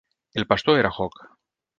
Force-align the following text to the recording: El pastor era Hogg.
El 0.33 0.47
pastor 0.47 0.79
era 0.79 0.89
Hogg. 0.89 1.13